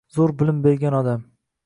Zoʻr 0.17 0.31
bilim 0.39 0.63
bergan 0.63 0.97
odam 1.01 1.23